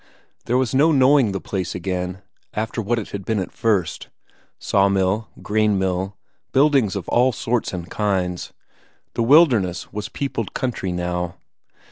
[0.45, 2.23] There was no knowing the place again,
[2.55, 4.07] after what it had been at first:
[4.57, 6.17] sawmill, cornmill,
[6.51, 8.51] buildings of all sorts and kinds
[9.13, 11.35] the wilderness was peopled country now.